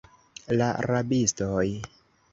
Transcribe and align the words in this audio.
La 0.61 0.69
rabistoj. 0.91 1.63